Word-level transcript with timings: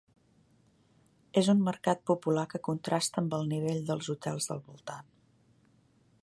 És 1.41 1.49
un 1.53 1.61
mercat 1.67 2.01
popular 2.11 2.45
que 2.53 2.63
contrasta 2.69 3.23
amb 3.23 3.37
el 3.41 3.47
nivell 3.53 3.85
dels 3.91 4.11
hotels 4.15 4.49
del 4.53 4.65
voltant. 4.71 5.15